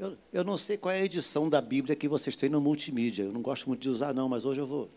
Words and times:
Eu, 0.00 0.16
eu 0.32 0.42
não 0.42 0.56
sei 0.56 0.78
qual 0.78 0.94
é 0.94 1.00
a 1.00 1.04
edição 1.04 1.46
da 1.46 1.60
Bíblia 1.60 1.94
que 1.94 2.08
vocês 2.08 2.34
têm 2.34 2.48
no 2.48 2.58
multimídia. 2.58 3.24
Eu 3.24 3.32
não 3.32 3.42
gosto 3.42 3.68
muito 3.68 3.82
de 3.82 3.90
usar, 3.90 4.14
não, 4.14 4.30
mas 4.30 4.46
hoje 4.46 4.58
eu 4.58 4.66
vou. 4.66 4.90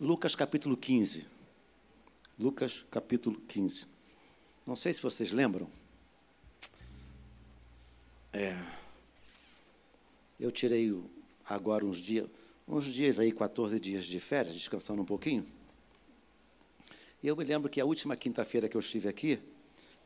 Lucas 0.00 0.34
capítulo 0.34 0.78
15. 0.78 1.26
Lucas 2.38 2.82
capítulo 2.90 3.38
15. 3.38 3.86
Não 4.66 4.74
sei 4.74 4.94
se 4.94 5.02
vocês 5.02 5.30
lembram. 5.30 5.68
É, 8.32 8.56
eu 10.38 10.50
tirei 10.50 10.98
agora 11.44 11.84
uns 11.84 11.98
dias, 11.98 12.26
uns 12.66 12.86
dias 12.86 13.18
aí, 13.18 13.32
14 13.32 13.78
dias 13.78 14.06
de 14.06 14.18
férias, 14.20 14.54
descansando 14.54 15.02
um 15.02 15.04
pouquinho. 15.04 15.46
E 17.22 17.28
eu 17.28 17.36
me 17.36 17.44
lembro 17.44 17.68
que 17.68 17.78
a 17.78 17.84
última 17.84 18.16
quinta-feira 18.16 18.70
que 18.70 18.76
eu 18.78 18.80
estive 18.80 19.06
aqui, 19.06 19.38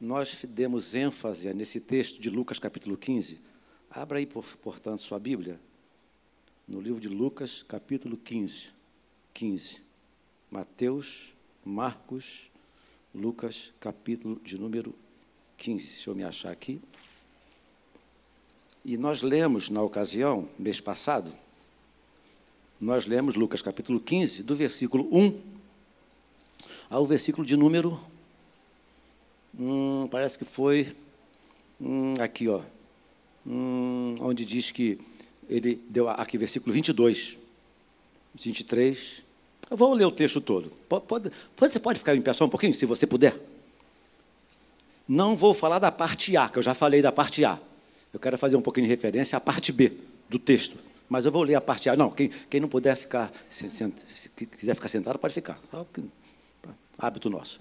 nós 0.00 0.44
demos 0.48 0.92
ênfase 0.92 1.54
nesse 1.54 1.78
texto 1.78 2.20
de 2.20 2.30
Lucas 2.30 2.58
capítulo 2.58 2.96
15. 2.96 3.53
Abra 3.96 4.18
aí, 4.18 4.26
portanto, 4.26 4.98
sua 4.98 5.20
Bíblia, 5.20 5.60
no 6.66 6.80
livro 6.80 7.00
de 7.00 7.08
Lucas 7.08 7.62
capítulo 7.62 8.16
15. 8.16 8.66
15. 9.32 9.80
Mateus, 10.50 11.32
Marcos, 11.64 12.50
Lucas 13.14 13.72
capítulo 13.78 14.40
de 14.42 14.58
número 14.58 14.92
15. 15.58 15.86
Deixa 15.86 16.10
eu 16.10 16.14
me 16.16 16.24
achar 16.24 16.50
aqui. 16.50 16.80
E 18.84 18.96
nós 18.96 19.22
lemos 19.22 19.70
na 19.70 19.80
ocasião, 19.80 20.48
mês 20.58 20.80
passado, 20.80 21.32
nós 22.80 23.06
lemos 23.06 23.36
Lucas 23.36 23.62
capítulo 23.62 24.00
15, 24.00 24.42
do 24.42 24.56
versículo 24.56 25.08
1 25.16 25.40
ao 26.90 27.06
versículo 27.06 27.46
de 27.46 27.56
número. 27.56 28.00
Hum, 29.56 30.08
parece 30.10 30.36
que 30.36 30.44
foi 30.44 30.96
hum, 31.80 32.14
aqui, 32.18 32.48
ó. 32.48 32.60
Hum, 33.46 34.16
onde 34.20 34.44
diz 34.44 34.70
que 34.70 34.98
ele 35.48 35.80
deu 35.88 36.08
aqui, 36.08 36.38
versículo 36.38 36.72
22, 36.72 37.36
23. 38.34 39.22
Eu 39.70 39.76
vou 39.76 39.92
ler 39.94 40.04
o 40.04 40.10
texto 40.10 40.40
todo. 40.40 40.70
Pode, 40.88 41.04
pode, 41.06 41.30
você 41.58 41.78
pode 41.78 41.98
ficar 41.98 42.14
em 42.14 42.22
pé 42.22 42.32
só 42.32 42.44
um 42.44 42.48
pouquinho, 42.48 42.72
se 42.72 42.86
você 42.86 43.06
puder? 43.06 43.38
Não 45.06 45.36
vou 45.36 45.52
falar 45.52 45.78
da 45.78 45.92
parte 45.92 46.36
A, 46.36 46.48
que 46.48 46.58
eu 46.58 46.62
já 46.62 46.74
falei 46.74 47.02
da 47.02 47.12
parte 47.12 47.44
A. 47.44 47.58
Eu 48.12 48.20
quero 48.20 48.38
fazer 48.38 48.56
um 48.56 48.62
pouquinho 48.62 48.86
de 48.86 48.90
referência 48.90 49.36
à 49.36 49.40
parte 49.40 49.72
B 49.72 49.92
do 50.28 50.38
texto. 50.38 50.76
Mas 51.08 51.26
eu 51.26 51.32
vou 51.32 51.42
ler 51.42 51.54
a 51.54 51.60
parte 51.60 51.90
A. 51.90 51.96
Não, 51.96 52.10
quem, 52.10 52.30
quem 52.48 52.60
não 52.60 52.68
puder 52.68 52.96
ficar, 52.96 53.30
se, 53.48 53.68
se, 53.68 53.92
se 54.08 54.28
quiser 54.28 54.74
ficar 54.74 54.88
sentado, 54.88 55.18
pode 55.18 55.34
ficar. 55.34 55.60
Hábito 56.98 57.28
nosso. 57.28 57.60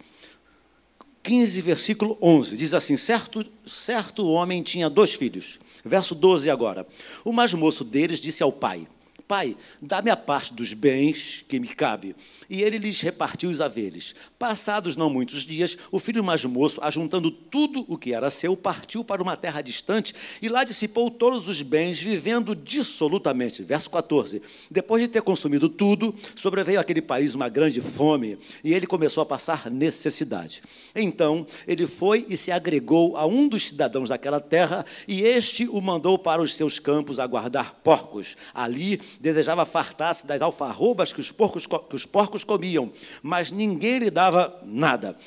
15, 1.24 1.62
versículo 1.62 2.18
11, 2.22 2.58
diz 2.58 2.74
assim: 2.74 2.98
certo, 2.98 3.46
certo 3.66 4.28
homem 4.28 4.62
tinha 4.62 4.90
dois 4.90 5.14
filhos. 5.14 5.58
Verso 5.84 6.14
12 6.14 6.50
agora. 6.50 6.86
O 7.24 7.32
mais 7.32 7.54
moço 7.54 7.86
deles 7.86 8.20
disse 8.20 8.44
ao 8.44 8.52
pai: 8.52 8.86
Pai, 9.28 9.56
dá-me 9.82 10.10
a 10.10 10.18
parte 10.18 10.54
dos 10.54 10.74
bens 10.74 11.46
que 11.48 11.60
me 11.60 11.68
cabe. 11.68 12.16
E 12.50 12.62
ele 12.62 12.78
lhes 12.78 13.02
repartiu 13.02 13.50
os 13.50 13.62
haveres. 13.62 14.14
Passados 14.38 14.98
não 14.98 15.10
muitos 15.10 15.44
dias, 15.44 15.78
o 15.92 16.00
filho 16.00 16.24
mais 16.24 16.44
moço, 16.44 16.80
ajuntando 16.84 17.32
tudo 17.32 17.86
o 17.88 17.98
que 17.98 18.14
era 18.14 18.30
seu, 18.30 18.56
partiu 18.58 19.04
para 19.04 19.24
uma 19.24 19.38
terra 19.38 19.62
distante 19.62 20.14
e 20.42 20.50
lá 20.50 20.64
dissipou 20.64 21.10
todos 21.10 21.48
os 21.48 21.62
bens, 21.62 22.00
vivendo 22.00 22.56
dissolutamente. 22.56 23.64
Verso 23.64 23.90
14. 23.90 24.42
Depois 24.70 25.02
de 25.02 25.08
ter 25.08 25.22
consumido 25.22 25.70
tudo, 25.70 26.14
sobreveio 26.36 26.80
àquele 26.80 27.02
país 27.02 27.34
uma 27.34 27.48
grande 27.48 27.80
fome 27.80 28.38
e 28.64 28.74
ele 28.74 28.86
começou 28.86 29.24
a 29.24 29.26
passar 29.26 29.72
necessidade. 29.72 30.62
Então 30.94 31.48
ele 31.66 31.88
foi 31.88 32.26
e 32.30 32.36
se 32.36 32.52
agregou 32.52 33.16
a 33.16 33.26
um 33.26 33.48
dos 33.48 33.70
cidadãos 33.70 34.10
daquela 34.10 34.40
terra 34.40 34.86
e 35.08 35.22
este 35.22 35.68
o 35.68 35.82
mandou 35.82 36.20
para 36.20 36.42
os 36.42 36.56
seus 36.56 36.78
campos 36.78 37.20
a 37.20 37.28
guardar 37.28 37.76
porcos. 37.84 38.36
Ali 38.54 39.02
desejava 39.20 39.66
fartar-se 39.66 40.26
das 40.26 40.42
alfarrobas 40.42 41.14
que 41.14 41.20
os, 41.20 41.32
porcos, 41.32 41.66
que 41.66 41.96
os 41.96 42.06
porcos 42.06 42.44
comiam, 42.44 42.92
mas 43.22 43.52
ninguém 43.52 44.00
lhe 44.00 44.10
dava 44.10 44.62
nada. 44.66 45.18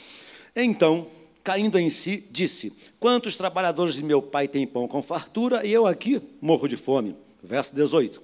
Então, 0.55 1.07
caindo 1.45 1.79
em 1.79 1.89
si, 1.89 2.27
disse: 2.31 2.73
Quantos 2.99 3.37
trabalhadores 3.37 3.95
de 3.95 4.03
meu 4.03 4.21
pai 4.21 4.49
têm 4.49 4.67
pão 4.67 4.89
com 4.89 5.03
fartura 5.03 5.65
e 5.65 5.73
eu 5.73 5.87
aqui 5.87 6.21
morro 6.41 6.67
de 6.67 6.77
fome? 6.77 7.15
Verso 7.43 7.75
18. 7.75 8.23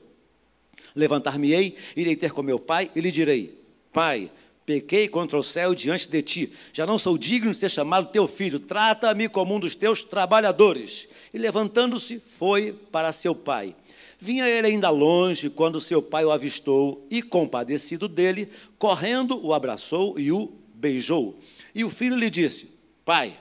Levantar-me-ei, 0.94 1.76
irei 1.96 2.16
ter 2.16 2.32
com 2.32 2.42
meu 2.42 2.58
pai 2.58 2.90
e 2.94 3.00
lhe 3.00 3.12
direi: 3.12 3.58
Pai, 3.92 4.30
pequei 4.66 5.08
contra 5.08 5.38
o 5.38 5.42
céu 5.42 5.74
diante 5.74 6.08
de 6.08 6.22
ti, 6.22 6.52
já 6.72 6.86
não 6.86 6.98
sou 6.98 7.16
digno 7.16 7.50
de 7.50 7.56
ser 7.56 7.70
chamado 7.70 8.08
teu 8.08 8.26
filho, 8.26 8.58
trata-me 8.58 9.28
como 9.28 9.54
um 9.54 9.60
dos 9.60 9.74
teus 9.74 10.02
trabalhadores. 10.02 11.08
E 11.32 11.38
levantando-se, 11.38 12.20
foi 12.38 12.72
para 12.72 13.12
seu 13.12 13.34
pai. 13.34 13.74
Vinha 14.24 14.48
ele 14.48 14.68
ainda 14.68 14.88
longe 14.88 15.50
quando 15.50 15.80
seu 15.80 16.00
pai 16.00 16.24
o 16.24 16.30
avistou 16.30 17.04
e, 17.10 17.20
compadecido 17.20 18.06
dele, 18.06 18.48
correndo, 18.78 19.44
o 19.44 19.52
abraçou 19.52 20.16
e 20.16 20.30
o 20.30 20.48
beijou. 20.72 21.40
E 21.74 21.82
o 21.82 21.90
filho 21.90 22.14
lhe 22.14 22.30
disse: 22.30 22.70
Pai, 23.04 23.36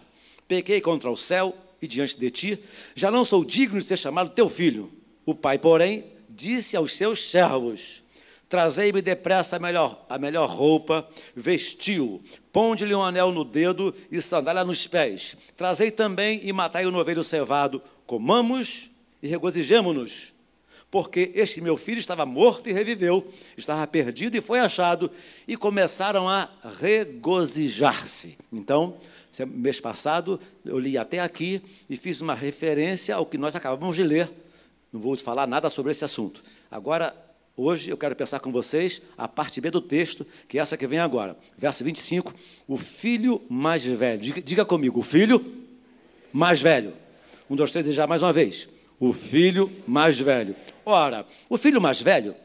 pequei 0.48 0.82
contra 0.82 1.12
o 1.12 1.16
céu 1.16 1.56
e 1.80 1.88
diante 1.88 2.18
de 2.18 2.32
ti, 2.32 2.60
já 2.96 3.12
não 3.12 3.24
sou 3.24 3.46
digno 3.46 3.78
de 3.78 3.86
ser 3.86 3.96
chamado 3.96 4.32
teu 4.32 4.50
filho. 4.50 4.92
O 5.24 5.36
pai, 5.36 5.60
porém, 5.60 6.04
disse 6.28 6.76
aos 6.76 6.98
seus 6.98 7.30
servos: 7.30 8.02
Trazei-me 8.50 9.04
depressa 9.04 9.58
a 9.58 9.60
melhor, 9.60 10.04
a 10.10 10.18
melhor 10.18 10.50
roupa, 10.50 11.08
vestiu, 11.36 12.24
ponde-lhe 12.52 12.96
um 12.96 13.04
anel 13.04 13.32
no 13.32 13.46
dedo 13.46 13.94
e 14.12 14.20
sandália 14.20 14.64
nos 14.64 14.88
pés. 14.88 15.38
Trazei 15.56 15.92
também 15.92 16.42
e 16.44 16.52
matai 16.52 16.88
o 16.88 16.92
novelho 16.92 17.24
cevado, 17.24 17.84
comamos 18.08 18.90
e 19.22 19.28
regozijemo-nos 19.28 20.34
porque 20.92 21.32
este 21.34 21.62
meu 21.62 21.78
filho 21.78 22.00
estava 22.00 22.26
morto 22.26 22.70
e 22.70 22.74
reviveu, 22.74 23.26
estava 23.58 23.88
perdido 23.88 24.36
e 24.36 24.42
foi 24.42 24.60
achado, 24.60 25.10
e 25.48 25.56
começaram 25.56 26.28
a 26.28 26.50
regozijar-se. 26.80 28.38
Então, 28.52 28.98
mês 29.48 29.80
passado, 29.80 30.38
eu 30.66 30.78
li 30.78 30.98
até 30.98 31.20
aqui 31.20 31.62
e 31.90 31.96
fiz 31.96 32.20
uma 32.20 32.36
referência 32.36 33.16
ao 33.16 33.26
que 33.26 33.38
nós 33.38 33.56
acabamos 33.56 33.96
de 33.96 34.04
ler. 34.04 34.30
Não 34.92 35.00
vou 35.00 35.16
falar 35.16 35.48
nada 35.48 35.70
sobre 35.70 35.94
esse 35.94 36.04
assunto. 36.04 36.44
Agora, 36.70 37.16
hoje, 37.56 37.90
eu 37.90 37.96
quero 37.96 38.14
pensar 38.14 38.42
com 38.42 38.52
vocês 38.52 39.02
a 39.18 39.30
parte 39.30 39.62
B 39.62 39.72
do 39.72 39.80
texto, 39.80 40.28
que 40.50 40.60
é 40.60 40.62
essa 40.62 40.76
que 40.76 40.86
vem 40.86 41.00
agora. 41.00 41.38
Verso 41.58 41.86
25, 41.86 42.36
o 42.68 42.76
filho 42.76 43.42
mais 43.50 43.82
velho. 43.82 44.22
Diga, 44.22 44.66
comigo, 44.66 45.00
o 45.00 45.04
filho 45.04 45.42
mais 46.34 46.62
velho. 46.62 46.94
Um, 47.50 47.56
dois, 47.56 47.72
três, 47.72 47.88
e 47.88 47.94
já 47.94 48.06
mais 48.06 48.22
uma 48.22 48.34
vez 48.34 48.68
o 49.02 49.12
filho 49.12 49.72
mais 49.88 50.20
velho. 50.20 50.56
Ora, 50.86 51.26
o 51.50 51.58
filho 51.58 51.82
mais 51.82 52.00
velho 52.00 52.36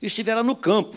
estivera 0.00 0.44
no 0.44 0.54
campo. 0.54 0.96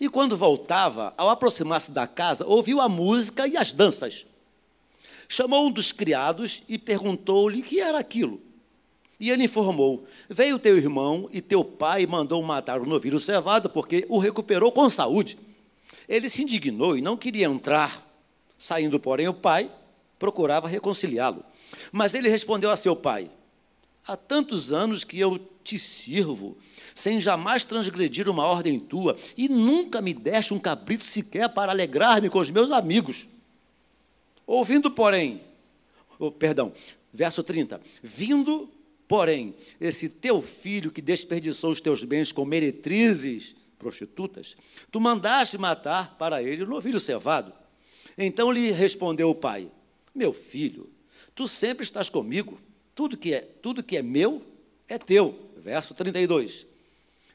E 0.00 0.08
quando 0.08 0.36
voltava, 0.36 1.14
ao 1.16 1.30
aproximar-se 1.30 1.92
da 1.92 2.08
casa, 2.08 2.44
ouviu 2.44 2.80
a 2.80 2.88
música 2.88 3.46
e 3.46 3.56
as 3.56 3.72
danças. 3.72 4.26
Chamou 5.28 5.68
um 5.68 5.70
dos 5.70 5.92
criados 5.92 6.64
e 6.68 6.76
perguntou-lhe 6.76 7.60
o 7.60 7.62
que 7.62 7.78
era 7.78 7.98
aquilo. 7.98 8.42
E 9.20 9.30
ele 9.30 9.44
informou: 9.44 10.04
Veio 10.28 10.58
teu 10.58 10.76
irmão 10.76 11.28
e 11.32 11.40
teu 11.40 11.64
pai 11.64 12.06
mandou 12.06 12.42
matar 12.42 12.80
o 12.80 12.86
novilho 12.86 13.20
cevado, 13.20 13.70
porque 13.70 14.04
o 14.08 14.18
recuperou 14.18 14.72
com 14.72 14.90
saúde. 14.90 15.38
Ele 16.08 16.28
se 16.28 16.42
indignou 16.42 16.98
e 16.98 17.00
não 17.00 17.16
queria 17.16 17.46
entrar. 17.46 18.04
Saindo, 18.58 18.98
porém, 18.98 19.28
o 19.28 19.34
pai 19.34 19.70
procurava 20.18 20.66
reconciliá-lo. 20.66 21.44
Mas 21.92 22.14
ele 22.14 22.28
respondeu 22.28 22.70
a 22.70 22.76
seu 22.76 22.94
pai: 22.94 23.30
Há 24.06 24.16
tantos 24.16 24.72
anos 24.72 25.04
que 25.04 25.18
eu 25.18 25.38
te 25.62 25.78
sirvo, 25.78 26.56
sem 26.94 27.20
jamais 27.20 27.64
transgredir 27.64 28.28
uma 28.28 28.44
ordem 28.44 28.78
tua, 28.78 29.16
e 29.36 29.48
nunca 29.48 30.02
me 30.02 30.12
deste 30.12 30.52
um 30.52 30.58
cabrito 30.58 31.04
sequer 31.04 31.48
para 31.48 31.72
alegrar-me 31.72 32.28
com 32.28 32.38
os 32.38 32.50
meus 32.50 32.70
amigos. 32.70 33.26
Ouvindo, 34.46 34.90
porém, 34.90 35.40
oh, 36.18 36.30
perdão, 36.30 36.72
verso 37.12 37.42
30, 37.42 37.80
vindo, 38.02 38.68
porém, 39.08 39.54
esse 39.80 40.08
teu 40.08 40.42
filho 40.42 40.90
que 40.90 41.00
desperdiçou 41.00 41.72
os 41.72 41.80
teus 41.80 42.04
bens 42.04 42.30
com 42.30 42.44
meretrizes, 42.44 43.56
prostitutas, 43.78 44.56
tu 44.90 45.00
mandaste 45.00 45.56
matar 45.56 46.16
para 46.16 46.42
ele 46.42 46.62
o 46.62 46.68
novilho 46.68 47.00
cevado. 47.00 47.52
Então 48.16 48.52
lhe 48.52 48.70
respondeu 48.70 49.30
o 49.30 49.34
pai: 49.34 49.70
Meu 50.14 50.32
filho, 50.32 50.90
Tu 51.34 51.48
sempre 51.48 51.84
estás 51.84 52.08
comigo, 52.08 52.60
tudo 52.94 53.16
que 53.16 53.34
é, 53.34 53.40
tudo 53.40 53.82
que 53.82 53.96
é 53.96 54.02
meu 54.02 54.42
é 54.88 54.98
teu. 54.98 55.50
Verso 55.56 55.94
32. 55.94 56.66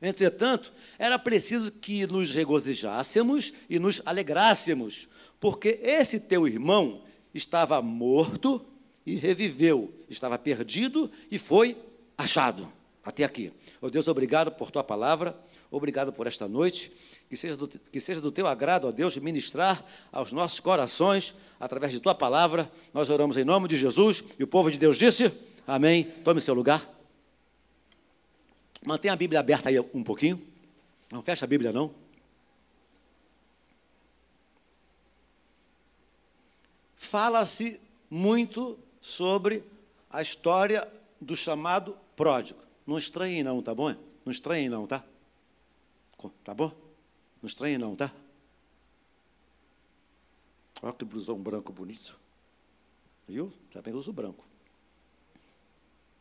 Entretanto, 0.02 0.72
era 0.98 1.20
preciso 1.20 1.72
que 1.72 2.08
nos 2.08 2.34
regozijássemos 2.34 3.54
e 3.70 3.78
nos 3.78 4.02
alegrássemos, 4.06 5.10
porque 5.40 5.80
esse 5.84 6.20
teu 6.20 6.48
irmão 6.48 7.04
estava 7.34 7.82
morto 7.82 8.66
e 9.06 9.16
reviveu, 9.16 9.94
estava 10.10 10.38
perdido 10.38 11.12
e 11.30 11.38
foi 11.38 11.78
achado. 12.18 12.72
Até 13.04 13.24
aqui. 13.24 13.52
Oh 13.82 13.90
Deus, 13.90 14.08
obrigado 14.08 14.52
por 14.52 14.72
tua 14.72 14.84
palavra, 14.84 15.36
obrigado 15.72 16.12
por 16.12 16.28
esta 16.28 16.48
noite. 16.48 16.92
Que 17.30 17.38
seja, 17.38 17.56
do, 17.56 17.68
que 17.68 18.00
seja 18.00 18.20
do 18.20 18.32
teu 18.32 18.48
agrado, 18.48 18.88
ó 18.88 18.92
Deus, 18.92 19.16
ministrar 19.18 19.86
aos 20.12 20.32
nossos 20.32 20.60
corações, 20.60 21.36
através 21.60 21.92
de 21.92 22.00
tua 22.00 22.16
palavra. 22.16 22.72
Nós 22.94 23.10
oramos 23.10 23.38
em 23.38 23.44
nome 23.44 23.68
de 23.68 23.78
Jesus 23.78 24.24
e 24.38 24.44
o 24.44 24.48
povo 24.48 24.72
de 24.72 24.80
Deus 24.80 24.98
disse: 24.98 25.32
Amém? 25.68 26.06
Tome 26.24 26.42
seu 26.42 26.54
lugar. 26.54 26.90
Mantenha 28.86 29.14
a 29.14 29.18
Bíblia 29.18 29.40
aberta 29.40 29.70
aí 29.70 29.80
um 29.80 30.04
pouquinho. 30.04 30.42
Não 31.12 31.22
fecha 31.22 31.46
a 31.46 31.48
Bíblia, 31.48 31.72
não. 31.72 31.94
Fala-se 36.96 37.80
muito 38.10 38.78
sobre 39.02 39.64
a 40.10 40.22
história 40.22 40.88
do 41.20 41.36
chamado 41.36 41.98
pródigo. 42.16 42.60
Não 42.86 42.98
estranhe 42.98 43.44
não, 43.44 43.62
tá 43.62 43.74
bom? 43.74 43.96
Não 44.26 44.32
estranhe 44.32 44.70
não, 44.70 44.86
tá? 44.86 45.04
Tá 46.44 46.54
bom? 46.54 46.70
Não 47.42 47.48
estranhe 47.48 47.78
não, 47.78 47.96
tá? 47.96 48.14
Olha 50.82 50.94
que 50.94 51.06
blusão 51.06 51.38
branco 51.38 51.72
bonito. 51.72 52.18
Viu? 53.28 53.54
Também 53.72 53.94
uso 53.94 54.12
branco. 54.12 54.46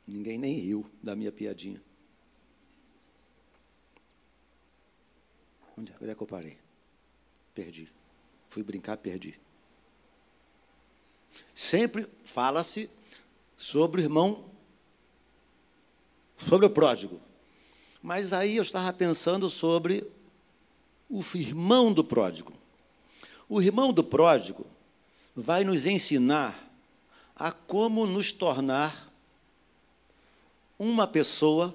Ninguém 0.06 0.38
nem 0.38 0.54
riu 0.58 0.88
da 1.02 1.16
minha 1.16 1.32
piadinha. 1.32 1.82
Onde, 5.76 5.92
onde 6.00 6.10
é 6.10 6.14
que 6.14 6.22
eu 6.22 6.26
parei? 6.26 6.58
Perdi. 7.54 7.92
Fui 8.50 8.62
brincar, 8.62 8.96
perdi. 8.96 9.38
Sempre 11.54 12.08
fala-se 12.24 12.90
sobre 13.56 14.00
o 14.00 14.04
irmão, 14.04 14.50
sobre 16.38 16.66
o 16.66 16.70
pródigo. 16.70 17.20
Mas 18.02 18.32
aí 18.32 18.56
eu 18.56 18.62
estava 18.62 18.92
pensando 18.92 19.50
sobre 19.50 20.06
o 21.08 21.22
irmão 21.34 21.92
do 21.92 22.04
pródigo. 22.04 22.52
O 23.48 23.60
irmão 23.60 23.92
do 23.92 24.04
pródigo 24.04 24.66
vai 25.34 25.64
nos 25.64 25.86
ensinar 25.86 26.68
a 27.34 27.50
como 27.50 28.06
nos 28.06 28.32
tornar 28.32 29.12
uma 30.78 31.06
pessoa 31.06 31.74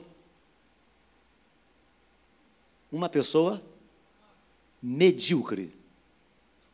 uma 2.92 3.10
pessoa 3.10 3.60
medíocre. 4.80 5.74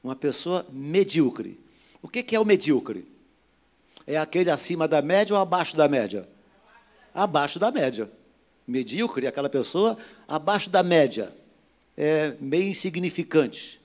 Uma 0.03 0.17
pessoa 0.17 0.65
medíocre. 0.69 1.57
O 2.01 2.09
que 2.09 2.35
é 2.35 2.39
o 2.39 2.43
medíocre? 2.45 3.07
É 4.05 4.17
aquele 4.17 4.51
acima 4.51 4.85
da 4.85 5.01
média 5.01 5.33
ou 5.33 5.41
abaixo 5.41 5.77
da 5.77 5.87
média? 5.87 6.27
Abaixo 7.13 7.57
da 7.57 7.71
média. 7.71 8.11
Medíocre 8.69 9.25
aquela 9.25 9.49
pessoa 9.49 9.97
abaixo 10.27 10.69
da 10.69 10.83
média. 10.83 11.33
É 11.97 12.35
meio 12.39 12.69
insignificante. 12.69 13.81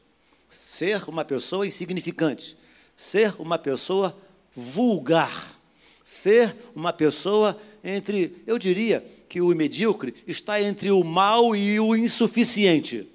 Ser 0.51 1.09
uma 1.09 1.25
pessoa 1.25 1.67
insignificante. 1.67 2.55
Ser 2.95 3.35
uma 3.39 3.59
pessoa 3.59 4.15
vulgar. 4.55 5.59
Ser 6.03 6.55
uma 6.75 6.93
pessoa 6.93 7.59
entre, 7.83 8.37
eu 8.47 8.59
diria 8.59 9.03
que 9.27 9.41
o 9.41 9.49
medíocre 9.49 10.15
está 10.27 10.61
entre 10.61 10.91
o 10.91 11.03
mal 11.03 11.57
e 11.57 11.81
o 11.81 11.97
insuficiente. 11.97 13.09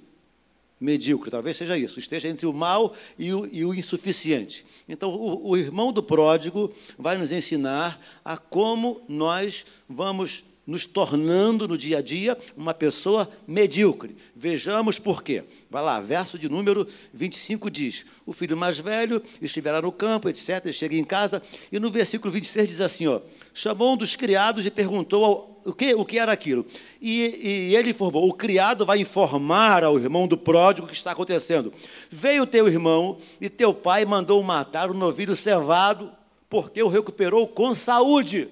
Medíocre, 0.82 1.30
talvez 1.30 1.56
seja 1.56 1.78
isso, 1.78 2.00
esteja 2.00 2.28
entre 2.30 2.48
o 2.48 2.54
mal 2.54 2.96
e 3.18 3.32
o, 3.32 3.48
e 3.52 3.64
o 3.64 3.76
insuficiente. 3.76 4.66
Então, 4.88 5.14
o, 5.14 5.50
o 5.50 5.58
irmão 5.58 5.92
do 5.92 6.02
pródigo 6.02 6.74
vai 6.98 7.18
nos 7.18 7.32
ensinar 7.32 8.02
a 8.26 8.38
como 8.38 9.02
nós 9.08 9.66
vamos 9.88 10.44
nos 10.70 10.86
tornando 10.86 11.68
no 11.68 11.78
dia 11.78 11.98
a 11.98 12.02
dia 12.02 12.38
uma 12.56 12.74
pessoa 12.74 13.30
medíocre. 13.48 14.16
Vejamos 14.36 15.00
por 15.00 15.24
quê. 15.24 15.44
Vai 15.70 15.84
lá, 15.84 16.00
verso 16.00 16.38
de 16.38 16.48
número 16.48 16.88
25 17.14 17.70
diz: 17.72 18.06
O 18.26 18.32
filho 18.32 18.56
mais 18.56 18.80
velho 18.80 19.22
estiverá 19.42 19.82
no 19.82 19.92
campo, 19.92 20.30
etc. 20.30 20.72
Chega 20.72 20.96
em 20.96 21.04
casa, 21.04 21.42
e 21.72 21.80
no 21.80 21.90
versículo 21.90 22.32
26 22.32 22.70
diz 22.70 22.82
assim: 22.82 23.08
ó, 23.08 23.22
chamou 23.54 23.94
um 23.94 23.98
dos 23.98 24.16
criados 24.16 24.66
e 24.66 24.72
perguntou 24.72 25.26
ao, 25.26 25.62
o, 25.66 25.74
que, 25.74 25.94
o 25.96 26.06
que 26.06 26.20
era 26.20 26.32
aquilo. 26.32 26.66
E, 27.02 27.72
e 27.72 27.76
ele 27.76 27.90
informou: 27.90 28.28
o 28.28 28.34
criado 28.34 28.86
vai 28.86 29.00
informar 29.00 29.84
ao 29.84 29.98
irmão 29.98 30.28
do 30.28 30.38
pródigo 30.38 30.86
o 30.86 30.90
que 30.90 30.96
está 30.96 31.12
acontecendo. 31.12 31.74
Veio 32.12 32.46
teu 32.46 32.68
irmão 32.68 33.18
e 33.42 33.50
teu 33.50 33.74
pai 33.74 34.06
mandou 34.06 34.42
matar 34.44 34.92
o 34.92 34.94
novilho 34.94 35.36
cevado, 35.36 36.12
porque 36.48 36.82
o 36.84 36.88
recuperou 36.88 37.48
com 37.48 37.74
saúde. 37.74 38.50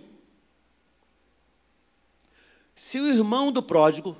Se 2.78 3.00
o 3.00 3.08
irmão 3.08 3.52
do 3.52 3.64
pródigo 3.64 4.16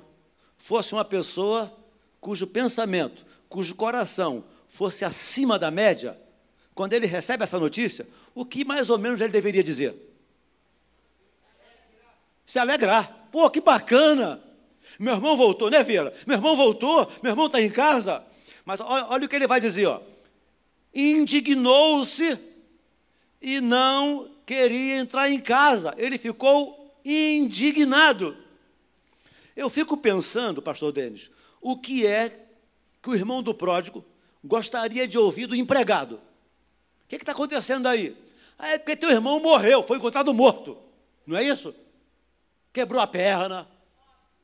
fosse 0.56 0.92
uma 0.92 1.04
pessoa 1.04 1.72
cujo 2.20 2.44
pensamento, 2.44 3.24
cujo 3.48 3.72
coração 3.72 4.42
fosse 4.66 5.04
acima 5.04 5.56
da 5.56 5.70
média, 5.70 6.20
quando 6.74 6.92
ele 6.92 7.06
recebe 7.06 7.44
essa 7.44 7.56
notícia, 7.60 8.04
o 8.34 8.44
que 8.44 8.64
mais 8.64 8.90
ou 8.90 8.98
menos 8.98 9.20
ele 9.20 9.32
deveria 9.32 9.62
dizer? 9.62 9.94
Se 12.44 12.58
alegrar. 12.58 13.28
Pô, 13.30 13.48
que 13.48 13.60
bacana! 13.60 14.42
Meu 14.98 15.14
irmão 15.14 15.36
voltou, 15.36 15.70
né, 15.70 15.84
Vera? 15.84 16.12
Meu 16.26 16.36
irmão 16.36 16.56
voltou, 16.56 17.08
meu 17.22 17.30
irmão 17.30 17.46
está 17.46 17.62
em 17.62 17.70
casa. 17.70 18.24
Mas 18.64 18.80
olha, 18.80 19.06
olha, 19.08 19.26
o 19.26 19.28
que 19.28 19.36
ele 19.36 19.46
vai 19.46 19.60
dizer, 19.60 19.86
ó. 19.86 20.00
Indignou-se 20.92 22.36
e 23.40 23.60
não 23.60 24.28
queria 24.44 24.96
entrar 24.96 25.30
em 25.30 25.40
casa. 25.40 25.94
Ele 25.96 26.18
ficou 26.18 26.98
indignado. 27.04 28.47
Eu 29.58 29.68
fico 29.68 29.96
pensando, 29.96 30.62
pastor 30.62 30.92
Denis, 30.92 31.32
o 31.60 31.76
que 31.76 32.06
é 32.06 32.46
que 33.02 33.10
o 33.10 33.14
irmão 33.16 33.42
do 33.42 33.52
pródigo 33.52 34.04
gostaria 34.42 35.08
de 35.08 35.18
ouvir 35.18 35.48
do 35.48 35.56
empregado? 35.56 36.20
O 37.04 37.08
que 37.08 37.16
está 37.16 37.32
acontecendo 37.32 37.88
aí? 37.88 38.16
Ah, 38.56 38.68
é 38.68 38.78
porque 38.78 38.94
teu 38.94 39.10
irmão 39.10 39.40
morreu, 39.40 39.82
foi 39.82 39.96
encontrado 39.96 40.32
morto. 40.32 40.78
Não 41.26 41.36
é 41.36 41.42
isso? 41.42 41.74
Quebrou 42.72 43.02
a 43.02 43.06
perna, 43.08 43.66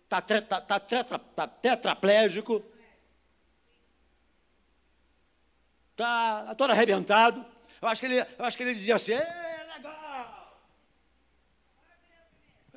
está 0.03 0.21
tá, 0.21 0.61
tá, 0.61 0.81
tá 0.81 1.47
tetraplégico, 1.47 2.61
está 5.93 6.57
todo 6.57 6.73
arrebentado. 6.73 7.47
Eu 7.81 7.87
acho 7.87 8.01
que 8.01 8.07
ele, 8.09 8.19
eu 8.19 8.45
acho 8.45 8.57
que 8.57 8.65
ele 8.65 8.75
dizia 8.75 8.97
assim, 8.97 9.13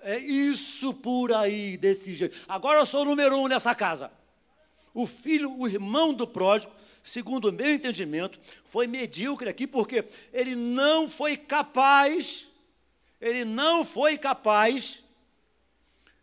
É 0.07 0.17
isso 0.17 0.93
por 0.93 1.33
aí, 1.33 1.75
desse 1.75 2.15
jeito. 2.15 2.37
Agora 2.47 2.79
eu 2.79 2.85
sou 2.85 3.01
o 3.01 3.05
número 3.05 3.35
um 3.35 3.45
nessa 3.45 3.75
casa. 3.75 4.09
O 4.93 5.05
filho, 5.05 5.53
o 5.59 5.67
irmão 5.67 6.13
do 6.13 6.25
pródigo, 6.25 6.71
segundo 7.03 7.49
o 7.49 7.51
meu 7.51 7.73
entendimento, 7.73 8.39
foi 8.63 8.87
medíocre 8.87 9.49
aqui 9.49 9.67
porque 9.67 10.05
ele 10.31 10.55
não 10.55 11.09
foi 11.09 11.35
capaz, 11.35 12.47
ele 13.19 13.43
não 13.43 13.83
foi 13.83 14.17
capaz 14.17 15.03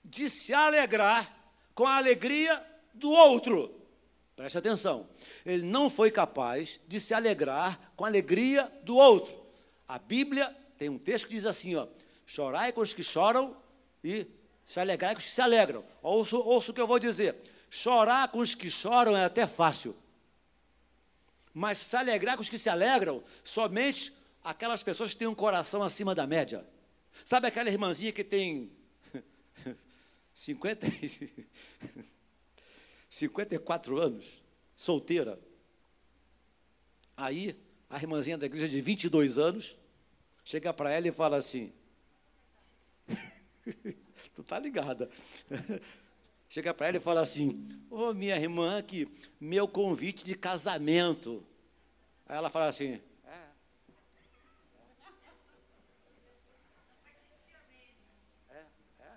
de 0.03 0.31
se 0.31 0.55
alegrar 0.55 1.31
com 1.75 1.87
a 1.87 1.99
alegria 1.99 2.65
do 2.95 3.11
outro. 3.11 3.71
Preste 4.35 4.57
atenção. 4.57 5.07
Ele 5.45 5.63
não 5.63 5.91
foi 5.91 6.11
capaz 6.11 6.81
de 6.89 6.99
se 6.99 7.13
alegrar 7.13 7.93
com 7.95 8.07
a 8.07 8.09
alegria 8.09 8.73
do 8.83 8.97
outro. 8.97 9.45
A 9.87 9.99
Bíblia 9.99 10.57
tem 10.79 10.89
um 10.89 10.97
texto 10.97 11.27
que 11.27 11.35
diz 11.35 11.45
assim, 11.45 11.75
ó: 11.75 11.87
Chorai 12.25 12.73
com 12.73 12.81
os 12.81 12.95
que 12.95 13.03
choram 13.03 13.63
e 14.05 14.27
se 14.67 14.79
alegrar 14.79 15.15
com 15.15 15.19
os 15.19 15.25
que 15.25 15.31
se 15.31 15.41
alegram. 15.41 15.85
Ouça, 16.03 16.37
ouça 16.37 16.71
o 16.71 16.75
que 16.75 16.81
eu 16.81 16.87
vou 16.87 16.99
dizer. 16.99 17.37
Chorar 17.71 18.29
com 18.29 18.39
os 18.39 18.55
que 18.55 18.71
choram 18.71 19.17
é 19.17 19.25
até 19.25 19.47
fácil. 19.47 19.97
Mas 21.53 21.79
se 21.79 21.97
alegrar 21.97 22.37
com 22.37 22.43
os 22.43 22.49
que 22.49 22.59
se 22.59 22.69
alegram, 22.69 23.23
somente 23.43 24.13
aquelas 24.43 24.83
pessoas 24.83 25.13
que 25.13 25.17
têm 25.17 25.29
um 25.29 25.35
coração 25.35 25.83
acima 25.83 26.15
da 26.15 26.27
média. 26.27 26.65
Sabe 27.25 27.47
aquela 27.47 27.71
irmãzinha 27.71 28.13
que 28.13 28.23
tem 28.23 28.71
50, 30.35 30.87
54 33.09 33.97
anos, 34.03 34.25
solteira? 34.77 35.41
Aí, 37.17 37.57
a 37.89 37.97
irmãzinha 37.97 38.37
da 38.37 38.47
igreja 38.47 38.69
de 38.69 38.81
22 38.81 39.39
anos 39.39 39.77
chega 40.45 40.73
para 40.73 40.91
ela 40.91 41.07
e 41.07 41.13
fala 41.13 41.37
assim: 41.37 41.73
tu 44.35 44.43
tá 44.43 44.59
ligada. 44.59 45.11
Chega 46.49 46.73
para 46.73 46.89
ela 46.89 46.97
e 46.99 47.01
fala 47.01 47.21
assim: 47.21 47.69
Ô 47.91 48.11
oh, 48.11 48.15
minha 48.15 48.37
irmã, 48.37 48.83
que 48.83 49.09
meu 49.41 49.67
convite 49.67 50.25
de 50.25 50.35
casamento. 50.35 51.45
Aí 52.27 52.37
ela 52.37 52.51
fala 52.51 52.69
assim: 52.69 53.01
é. 53.25 53.39
É, 58.51 58.65
é. 59.01 59.15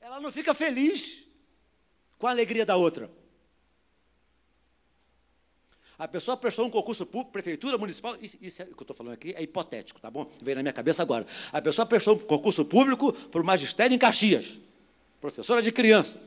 Ela 0.00 0.20
não 0.20 0.32
fica 0.32 0.54
feliz 0.54 1.26
com 2.18 2.26
a 2.26 2.30
alegria 2.30 2.64
da 2.64 2.76
outra. 2.76 3.10
A 5.98 6.08
pessoa 6.08 6.36
prestou 6.36 6.66
um 6.66 6.70
concurso 6.70 7.06
público, 7.06 7.32
prefeitura, 7.32 7.78
municipal, 7.78 8.16
isso, 8.20 8.36
isso 8.40 8.62
é, 8.62 8.64
o 8.64 8.68
que 8.68 8.74
eu 8.74 8.82
estou 8.82 8.96
falando 8.96 9.12
aqui 9.12 9.32
é 9.36 9.42
hipotético, 9.42 10.00
tá 10.00 10.10
bom? 10.10 10.28
Veio 10.42 10.56
na 10.56 10.62
minha 10.62 10.72
cabeça 10.72 11.02
agora. 11.02 11.24
A 11.52 11.62
pessoa 11.62 11.86
prestou 11.86 12.16
um 12.16 12.18
concurso 12.18 12.64
público 12.64 13.12
para 13.12 13.40
o 13.40 13.44
magistério 13.44 13.94
em 13.94 13.98
Caxias, 13.98 14.58
professora 15.20 15.62
de 15.62 15.70
criança. 15.70 16.20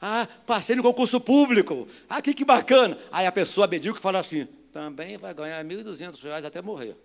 Ah, 0.00 0.28
passei 0.46 0.74
no 0.74 0.82
concurso 0.82 1.20
público. 1.20 1.86
Ah, 2.08 2.20
que, 2.20 2.34
que 2.34 2.44
bacana. 2.44 2.98
Aí 3.10 3.26
a 3.26 3.32
pessoa 3.32 3.68
que 3.68 4.00
fala 4.00 4.18
assim, 4.18 4.46
também 4.72 5.16
vai 5.16 5.32
ganhar 5.34 5.64
R$ 5.64 5.76
1.200 5.76 6.44
até 6.44 6.60
morrer. 6.60 6.96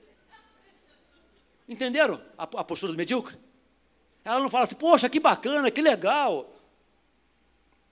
Entenderam 1.67 2.19
a, 2.37 2.43
a 2.43 2.63
postura 2.63 2.91
do 2.91 2.97
medíocre? 2.97 3.37
Ela 4.23 4.39
não 4.39 4.49
fala 4.49 4.63
assim, 4.63 4.75
poxa, 4.75 5.09
que 5.09 5.19
bacana, 5.19 5.69
que 5.69 5.81
legal. 5.81 6.52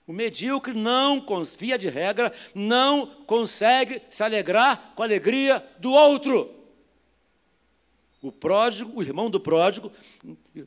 O 0.06 0.12
medíocre 0.12 0.74
não, 0.74 1.24
via 1.56 1.78
de 1.78 1.88
regra, 1.88 2.32
não 2.54 3.06
consegue 3.24 4.02
se 4.10 4.22
alegrar 4.22 4.92
com 4.96 5.02
a 5.02 5.06
alegria 5.06 5.64
do 5.78 5.92
outro. 5.92 6.62
O 8.20 8.30
pródigo, 8.30 8.92
o 8.94 9.02
irmão 9.02 9.28
do 9.28 9.40
pródigo, 9.40 9.90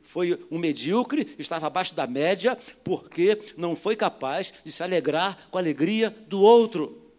foi 0.02 0.38
um 0.50 0.58
medíocre, 0.58 1.34
estava 1.38 1.66
abaixo 1.66 1.94
da 1.94 2.06
média, 2.06 2.56
porque 2.84 3.54
não 3.56 3.74
foi 3.74 3.96
capaz 3.96 4.52
de 4.62 4.70
se 4.70 4.82
alegrar 4.82 5.48
com 5.50 5.56
a 5.56 5.60
alegria 5.60 6.10
do 6.28 6.40
outro. 6.40 7.10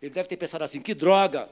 Ele 0.00 0.12
deve 0.12 0.28
ter 0.28 0.36
pensado 0.36 0.62
assim: 0.62 0.80
que 0.80 0.94
droga! 0.94 1.48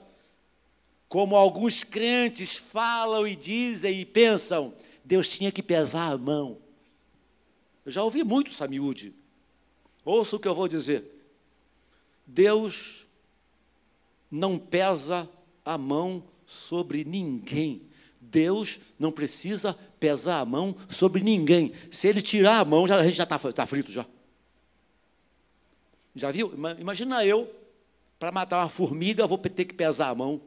Como 1.08 1.36
alguns 1.36 1.84
crentes 1.84 2.56
falam 2.56 3.26
e 3.26 3.36
dizem 3.36 4.00
e 4.00 4.04
pensam, 4.04 4.72
Deus 5.04 5.28
tinha 5.28 5.52
que 5.52 5.62
pesar 5.62 6.12
a 6.12 6.16
mão. 6.16 6.58
Eu 7.84 7.92
já 7.92 8.02
ouvi 8.02 8.22
muito 8.22 8.50
essa 8.50 8.68
miúde. 8.68 9.12
Ouça 10.04 10.36
o 10.36 10.40
que 10.40 10.48
eu 10.48 10.54
vou 10.54 10.68
dizer. 10.68 11.04
Deus 12.26 13.06
não 14.30 14.58
pesa 14.58 15.28
a 15.64 15.76
mão 15.76 16.24
sobre 16.46 17.04
ninguém. 17.04 17.82
Deus 18.20 18.80
não 18.98 19.12
precisa 19.12 19.74
pesar 20.00 20.40
a 20.40 20.44
mão 20.44 20.76
sobre 20.88 21.22
ninguém. 21.22 21.72
Se 21.90 22.08
ele 22.08 22.22
tirar 22.22 22.58
a 22.58 22.64
mão, 22.64 22.86
já, 22.86 22.96
a 22.96 23.04
gente 23.04 23.16
já 23.16 23.24
está 23.24 23.38
tá 23.38 23.66
frito 23.66 23.92
já. 23.92 24.06
Já 26.14 26.30
viu? 26.30 26.52
Imagina 26.78 27.24
eu, 27.24 27.50
para 28.18 28.32
matar 28.32 28.60
uma 28.60 28.68
formiga, 28.68 29.26
vou 29.26 29.38
ter 29.38 29.64
que 29.64 29.74
pesar 29.74 30.08
a 30.08 30.14
mão. 30.14 30.40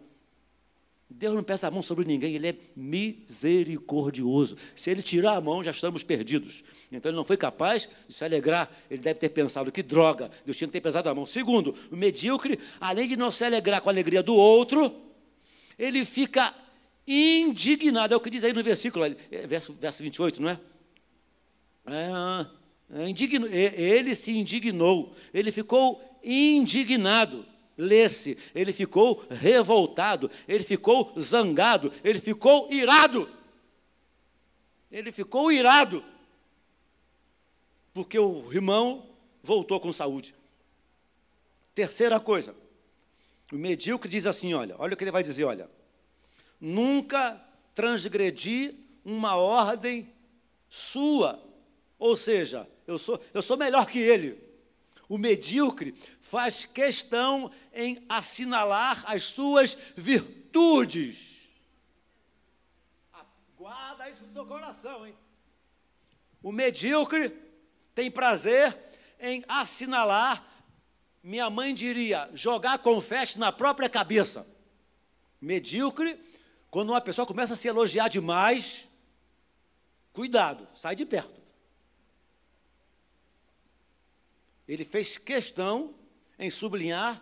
Deus 1.10 1.36
não 1.36 1.44
pesa 1.44 1.68
a 1.68 1.72
mão 1.72 1.82
sobre 1.82 2.04
ninguém, 2.04 2.34
Ele 2.36 2.48
é 2.48 2.56
misericordioso. 2.76 4.58
Se 4.76 4.90
Ele 4.90 5.02
tirar 5.02 5.38
a 5.38 5.42
mão, 5.42 5.64
já 5.64 5.72
estamos 5.72 6.04
perdidos. 6.04 6.64
Então 6.92 7.10
Ele 7.10 7.16
não 7.16 7.24
foi 7.24 7.38
capaz 7.38 7.90
de 8.08 8.14
se 8.14 8.26
alegrar. 8.26 8.70
Ele 8.90 9.02
deve 9.02 9.20
ter 9.20 9.30
pensado, 9.30 9.72
que 9.72 9.84
droga, 9.84 10.32
Deus 10.44 10.58
tinha 10.58 10.68
que 10.68 10.74
ter 10.74 10.82
pesado 10.82 11.08
a 11.08 11.16
mão. 11.16 11.26
Segundo, 11.26 11.76
o 11.92 11.96
medíocre, 11.96 12.60
além 12.80 13.08
de 13.08 13.16
não 13.16 13.30
se 13.30 13.46
alegrar 13.46 13.82
com 13.82 13.90
a 13.90 13.92
alegria 13.92 14.24
do 14.24 14.36
outro, 14.36 14.94
ele 15.78 16.04
fica 16.06 16.54
indignado. 17.08 18.14
É 18.14 18.18
o 18.18 18.20
que 18.20 18.30
diz 18.30 18.44
aí 18.44 18.52
no 18.52 18.64
versículo, 18.64 19.06
é, 19.06 19.48
verso, 19.48 19.74
verso 19.74 20.02
28, 20.02 20.42
não 20.42 20.50
é? 20.50 20.60
é, 21.88 23.04
é 23.04 23.10
indigno, 23.10 23.48
ele 23.48 24.16
se 24.16 24.32
indignou, 24.32 25.16
ele 25.34 25.52
ficou 25.52 26.02
indignado 26.24 27.46
lesse, 27.78 28.38
ele 28.54 28.72
ficou 28.72 29.26
revoltado, 29.30 30.30
ele 30.48 30.64
ficou 30.64 31.14
zangado, 31.20 31.92
ele 32.04 32.20
ficou 32.20 32.72
irado. 32.72 33.30
Ele 34.92 35.12
ficou 35.12 35.52
irado, 35.52 36.04
porque 37.94 38.18
o 38.18 38.52
irmão 38.54 39.10
voltou 39.44 39.80
com 39.80 39.92
saúde. 39.92 40.34
Terceira 41.74 42.20
coisa, 42.20 42.56
o 43.52 43.56
medíocre 43.56 44.10
diz 44.10 44.26
assim: 44.26 44.54
olha, 44.54 44.76
olha 44.78 44.94
o 44.94 44.98
que 44.98 45.04
ele 45.04 45.12
vai 45.12 45.24
dizer: 45.24 45.44
olha, 45.44 45.70
nunca 46.60 47.42
transgredi 47.74 48.76
uma 49.04 49.36
ordem 49.36 50.10
sua, 50.70 51.44
ou 52.00 52.16
seja, 52.16 52.68
eu 52.88 52.98
sou, 52.98 53.22
eu 53.34 53.42
sou 53.42 53.58
melhor 53.58 53.86
que 53.86 54.00
ele. 54.00 54.44
O 55.08 55.18
medíocre 55.18 55.94
faz 56.26 56.66
questão 56.66 57.52
em 57.74 58.04
assinalar 58.10 59.04
as 59.06 59.24
suas 59.24 59.78
virtudes. 59.96 61.36
Guarda 63.58 64.10
isso 64.10 64.24
no 64.24 64.34
seu 64.34 64.46
coração, 64.46 65.06
hein? 65.06 65.16
O 66.42 66.52
medíocre 66.52 67.30
tem 67.94 68.10
prazer 68.12 68.78
em 69.20 69.44
assinalar, 69.48 70.44
minha 71.24 71.50
mãe 71.50 71.74
diria, 71.74 72.30
jogar 72.34 72.80
confete 72.80 73.40
na 73.40 73.52
própria 73.52 73.90
cabeça. 73.90 74.46
Medíocre, 75.40 76.20
quando 76.70 76.90
uma 76.90 77.02
pessoa 77.02 77.26
começa 77.26 77.54
a 77.54 77.58
se 77.58 77.68
elogiar 77.68 78.08
demais, 78.08 78.88
cuidado, 80.12 80.68
sai 80.76 80.96
de 80.96 81.06
perto. 81.06 81.42
Ele 84.68 84.84
fez 84.84 85.18
questão 85.18 85.94
em 86.38 86.50
sublinhar 86.50 87.22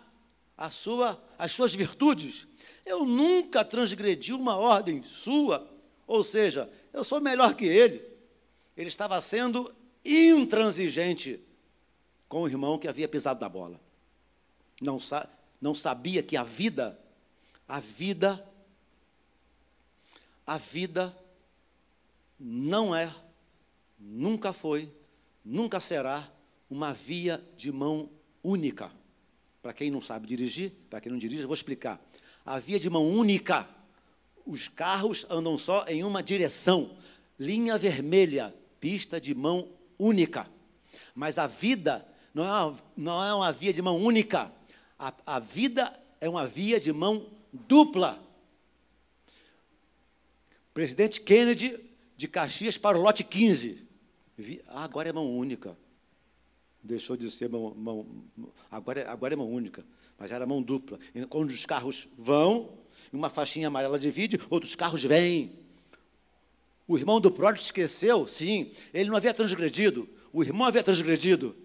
a 0.56 0.70
sua, 0.70 1.22
as 1.38 1.52
suas 1.52 1.74
virtudes. 1.74 2.46
Eu 2.84 3.04
nunca 3.04 3.64
transgredi 3.64 4.32
uma 4.32 4.56
ordem 4.56 5.02
sua, 5.02 5.70
ou 6.06 6.22
seja, 6.22 6.70
eu 6.92 7.02
sou 7.02 7.20
melhor 7.20 7.54
que 7.54 7.64
ele. 7.64 8.02
Ele 8.76 8.88
estava 8.88 9.20
sendo 9.20 9.74
intransigente 10.04 11.40
com 12.28 12.42
o 12.42 12.48
irmão 12.48 12.78
que 12.78 12.88
havia 12.88 13.08
pisado 13.08 13.40
na 13.40 13.48
bola. 13.48 13.80
Não, 14.80 14.98
sa 14.98 15.28
não 15.60 15.74
sabia 15.74 16.22
que 16.22 16.36
a 16.36 16.42
vida, 16.42 16.98
a 17.66 17.80
vida, 17.80 18.46
a 20.46 20.58
vida 20.58 21.16
não 22.38 22.94
é, 22.94 23.14
nunca 23.98 24.52
foi, 24.52 24.92
nunca 25.44 25.80
será 25.80 26.30
uma 26.68 26.92
via 26.92 27.42
de 27.56 27.72
mão 27.72 28.10
única. 28.42 28.90
Para 29.64 29.72
quem 29.72 29.90
não 29.90 30.02
sabe 30.02 30.26
dirigir, 30.26 30.72
para 30.90 31.00
quem 31.00 31.10
não 31.10 31.18
dirige, 31.18 31.40
eu 31.40 31.48
vou 31.48 31.54
explicar. 31.54 31.98
A 32.44 32.58
via 32.58 32.78
de 32.78 32.90
mão 32.90 33.08
única, 33.08 33.66
os 34.44 34.68
carros 34.68 35.24
andam 35.30 35.56
só 35.56 35.86
em 35.86 36.04
uma 36.04 36.22
direção, 36.22 36.94
linha 37.40 37.78
vermelha, 37.78 38.54
pista 38.78 39.18
de 39.18 39.34
mão 39.34 39.70
única. 39.98 40.46
Mas 41.14 41.38
a 41.38 41.46
vida 41.46 42.06
não 42.34 42.44
é 42.44 42.50
uma, 42.50 42.78
não 42.94 43.24
é 43.24 43.34
uma 43.34 43.52
via 43.52 43.72
de 43.72 43.80
mão 43.80 43.96
única, 43.96 44.52
a, 44.98 45.14
a 45.24 45.38
vida 45.38 45.98
é 46.20 46.28
uma 46.28 46.46
via 46.46 46.78
de 46.78 46.92
mão 46.92 47.26
dupla. 47.50 48.22
Presidente 50.74 51.22
Kennedy 51.22 51.80
de 52.18 52.28
Caxias 52.28 52.76
para 52.76 52.98
o 52.98 53.00
lote 53.00 53.24
15. 53.24 53.82
Ah, 54.68 54.84
agora 54.84 55.08
é 55.08 55.12
mão 55.12 55.34
única 55.34 55.74
deixou 56.84 57.16
de 57.16 57.30
ser 57.30 57.48
mão, 57.48 57.74
mão 57.74 58.06
agora, 58.70 59.00
é, 59.00 59.08
agora 59.08 59.32
é 59.32 59.36
mão 59.36 59.50
única, 59.50 59.84
mas 60.18 60.30
era 60.30 60.44
mão 60.44 60.62
dupla. 60.62 60.98
E 61.14 61.24
quando 61.24 61.50
os 61.50 61.64
carros 61.64 62.06
vão, 62.16 62.78
uma 63.10 63.30
faixinha 63.30 63.68
amarela 63.68 63.98
divide, 63.98 64.38
outros 64.50 64.74
carros 64.74 65.02
vêm. 65.02 65.52
O 66.86 66.98
irmão 66.98 67.18
do 67.18 67.30
pródigo 67.30 67.64
esqueceu, 67.64 68.28
sim, 68.28 68.72
ele 68.92 69.08
não 69.08 69.16
havia 69.16 69.32
transgredido, 69.32 70.06
o 70.30 70.42
irmão 70.42 70.66
havia 70.66 70.82
transgredido. 70.82 71.56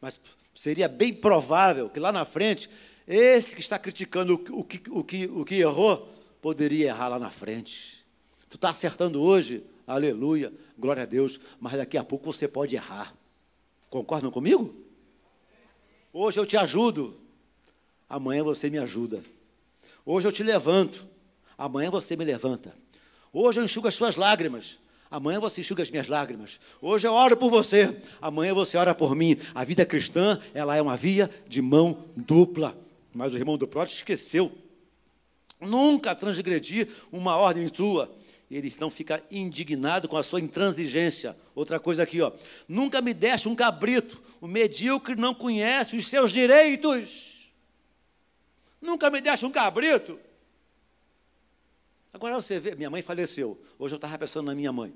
Mas 0.00 0.18
seria 0.54 0.88
bem 0.88 1.12
provável 1.12 1.90
que 1.90 2.00
lá 2.00 2.10
na 2.10 2.24
frente, 2.24 2.70
esse 3.06 3.54
que 3.54 3.60
está 3.60 3.78
criticando 3.78 4.34
o 4.34 4.64
que, 4.64 4.90
o 4.90 5.04
que, 5.04 5.26
o 5.26 5.44
que 5.44 5.54
errou, 5.56 6.08
poderia 6.40 6.86
errar 6.88 7.08
lá 7.08 7.18
na 7.18 7.30
frente. 7.30 8.02
Tu 8.48 8.56
está 8.56 8.70
acertando 8.70 9.20
hoje, 9.20 9.62
aleluia, 9.86 10.50
glória 10.78 11.02
a 11.02 11.06
Deus, 11.06 11.38
mas 11.60 11.74
daqui 11.74 11.98
a 11.98 12.02
pouco 12.02 12.32
você 12.32 12.48
pode 12.48 12.74
errar. 12.74 13.14
Concordam 13.90 14.30
comigo? 14.30 14.72
Hoje 16.12 16.38
eu 16.38 16.46
te 16.46 16.56
ajudo, 16.56 17.16
amanhã 18.08 18.44
você 18.44 18.70
me 18.70 18.78
ajuda. 18.78 19.20
Hoje 20.06 20.28
eu 20.28 20.32
te 20.32 20.44
levanto, 20.44 21.04
amanhã 21.58 21.90
você 21.90 22.16
me 22.16 22.24
levanta. 22.24 22.72
Hoje 23.32 23.58
eu 23.58 23.64
enxugo 23.64 23.88
as 23.88 23.94
suas 23.96 24.16
lágrimas, 24.16 24.78
amanhã 25.10 25.40
você 25.40 25.60
enxuga 25.60 25.82
as 25.82 25.90
minhas 25.90 26.06
lágrimas. 26.06 26.60
Hoje 26.80 27.06
eu 27.06 27.12
oro 27.12 27.36
por 27.36 27.50
você, 27.50 28.00
amanhã 28.22 28.54
você 28.54 28.78
ora 28.78 28.94
por 28.94 29.16
mim. 29.16 29.36
A 29.52 29.64
vida 29.64 29.84
cristã, 29.84 30.40
ela 30.54 30.76
é 30.76 30.80
uma 30.80 30.96
via 30.96 31.28
de 31.48 31.60
mão 31.60 32.04
dupla. 32.16 32.78
Mas 33.12 33.34
o 33.34 33.36
irmão 33.36 33.58
do 33.58 33.66
pródigo 33.66 33.96
esqueceu. 33.96 34.52
Nunca 35.60 36.14
transgredir 36.14 36.88
uma 37.10 37.36
ordem 37.36 37.68
sua 37.74 38.08
ele 38.56 38.68
então 38.68 38.90
fica 38.90 39.22
indignado 39.30 40.08
com 40.08 40.16
a 40.16 40.22
sua 40.24 40.40
intransigência. 40.40 41.36
Outra 41.54 41.78
coisa 41.78 42.02
aqui, 42.02 42.20
ó. 42.20 42.32
Nunca 42.66 43.00
me 43.00 43.14
deste 43.14 43.48
um 43.48 43.54
cabrito. 43.54 44.20
O 44.40 44.48
medíocre 44.48 45.14
não 45.14 45.32
conhece 45.32 45.96
os 45.96 46.08
seus 46.08 46.32
direitos. 46.32 47.48
Nunca 48.80 49.08
me 49.08 49.20
deste 49.20 49.46
um 49.46 49.50
cabrito. 49.50 50.18
Agora 52.12 52.34
você 52.34 52.58
vê, 52.58 52.74
minha 52.74 52.90
mãe 52.90 53.02
faleceu. 53.02 53.62
Hoje 53.78 53.94
eu 53.94 53.96
estava 53.96 54.18
pensando 54.18 54.46
na 54.46 54.54
minha 54.54 54.72
mãe. 54.72 54.92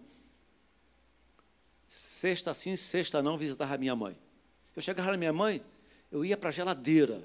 Sexta 1.87 2.53
sim, 2.55 2.75
sexta 2.75 3.23
não, 3.23 3.39
visitava 3.39 3.75
a 3.75 3.79
minha 3.79 3.95
mãe. 3.95 4.17
Eu 4.75 4.83
chegava 4.83 5.13
na 5.13 5.17
minha 5.17 5.33
mãe, 5.33 5.63
eu 6.11 6.25
ia 6.25 6.37
para 6.37 6.49
a 6.49 6.53
geladeira, 6.53 7.23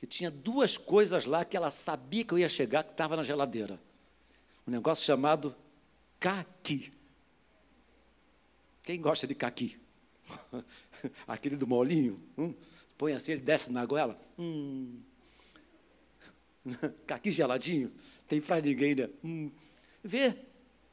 que 0.00 0.06
tinha 0.06 0.30
duas 0.30 0.76
coisas 0.76 1.24
lá 1.24 1.44
que 1.46 1.56
ela 1.56 1.70
sabia 1.70 2.24
que 2.24 2.34
eu 2.34 2.38
ia 2.38 2.48
chegar, 2.48 2.84
que 2.84 2.90
estava 2.90 3.16
na 3.16 3.22
geladeira. 3.22 3.80
Um 4.66 4.70
negócio 4.70 5.04
chamado 5.04 5.54
caqui. 6.18 6.92
Quem 8.82 9.00
gosta 9.00 9.26
de 9.26 9.34
caqui? 9.34 9.78
Aquele 11.26 11.56
do 11.56 11.66
molinho? 11.66 12.20
Hum? 12.38 12.54
Põe 12.96 13.14
assim, 13.14 13.32
ele 13.32 13.40
desce 13.40 13.72
na 13.72 13.84
goela. 13.84 14.18
Hum. 14.38 15.00
Caqui 17.06 17.30
geladinho? 17.30 17.92
Tem 18.28 18.40
para 18.40 18.60
ninguém, 18.60 18.94
né? 18.94 19.10
Hum. 19.24 19.50
Vê, 20.02 20.36